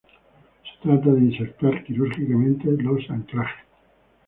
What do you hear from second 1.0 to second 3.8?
de insertar quirúrgicamente los anclajes.